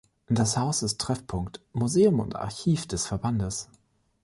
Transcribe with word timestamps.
Das 0.29 0.57
Haus 0.57 0.81
ist 0.81 0.99
Treffpunkt, 0.99 1.61
Museum 1.73 2.21
und 2.21 2.35
Archiv 2.35 2.87
des 2.87 3.05
Verbandes. 3.05 3.69